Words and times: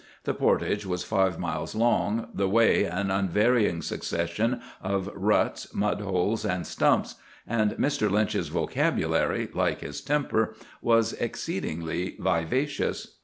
The 0.23 0.33
portage 0.33 0.83
was 0.83 1.03
five 1.03 1.37
miles 1.37 1.75
long, 1.75 2.29
the 2.33 2.49
way 2.49 2.85
an 2.85 3.11
unvarying 3.11 3.83
succession 3.83 4.59
of 4.81 5.11
ruts, 5.13 5.71
mud 5.75 6.01
holes, 6.01 6.43
and 6.43 6.65
stumps, 6.65 7.17
and 7.45 7.73
Mr. 7.73 8.09
Lynch's 8.09 8.47
vocabulary, 8.47 9.47
like 9.53 9.81
his 9.81 10.01
temper, 10.01 10.55
was 10.81 11.13
exceedingly 11.13 12.15
vivacious. 12.17 13.13